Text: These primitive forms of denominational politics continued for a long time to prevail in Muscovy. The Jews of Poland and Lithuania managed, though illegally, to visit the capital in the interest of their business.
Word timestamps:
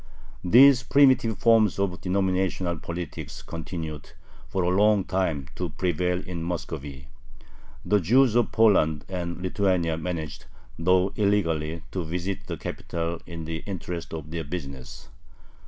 These 0.43 0.81
primitive 0.81 1.37
forms 1.37 1.77
of 1.77 2.01
denominational 2.01 2.77
politics 2.79 3.43
continued 3.43 4.13
for 4.47 4.63
a 4.63 4.69
long 4.69 5.03
time 5.03 5.47
to 5.53 5.69
prevail 5.69 6.19
in 6.27 6.41
Muscovy. 6.41 7.07
The 7.85 7.99
Jews 7.99 8.33
of 8.33 8.51
Poland 8.51 9.05
and 9.07 9.39
Lithuania 9.43 9.97
managed, 9.97 10.45
though 10.79 11.13
illegally, 11.15 11.83
to 11.91 12.03
visit 12.03 12.47
the 12.47 12.57
capital 12.57 13.21
in 13.27 13.45
the 13.45 13.57
interest 13.57 14.11
of 14.11 14.31
their 14.31 14.43
business. 14.43 15.07